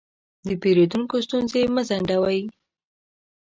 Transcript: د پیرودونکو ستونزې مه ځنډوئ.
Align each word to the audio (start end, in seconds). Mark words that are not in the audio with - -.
د 0.47 0.49
پیرودونکو 0.61 1.15
ستونزې 1.25 1.61
مه 1.73 1.81
ځنډوئ. 1.89 2.41